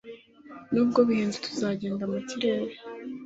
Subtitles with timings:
[0.73, 2.73] Nubwo bihenze, tuzagenda mu kirere.